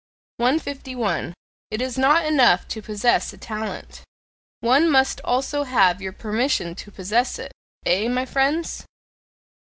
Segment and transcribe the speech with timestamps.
[0.37, 1.31] 151.
[1.69, 4.01] It is not enough to possess a talent:
[4.61, 7.51] one must also have your permission to possess it;
[7.85, 8.83] eh, my friends?